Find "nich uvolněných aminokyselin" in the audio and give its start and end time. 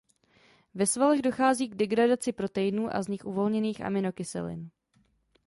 3.07-4.69